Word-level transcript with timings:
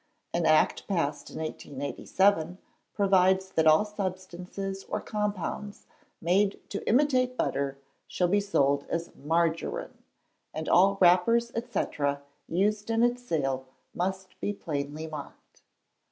An 0.33 0.47
Act 0.47 0.87
passed 0.87 1.29
in 1.29 1.37
1887 1.37 2.57
provides 2.95 3.51
that 3.51 3.67
all 3.67 3.85
substances 3.85 4.83
or 4.85 4.99
compounds 4.99 5.85
made 6.19 6.59
to 6.71 6.83
imitate 6.89 7.37
butter 7.37 7.77
shall 8.07 8.27
be 8.27 8.39
sold 8.41 8.87
as 8.89 9.11
Margarine, 9.15 9.99
and 10.55 10.67
all 10.67 10.97
wrappers, 10.99 11.51
&c., 11.53 11.83
used 12.47 12.89
in 12.89 13.03
its 13.03 13.21
sale 13.21 13.67
must 13.93 14.39
be 14.39 14.53
plainly 14.53 15.05
marked. 15.05 15.61